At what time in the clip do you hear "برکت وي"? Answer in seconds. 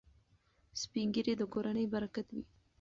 1.93-2.43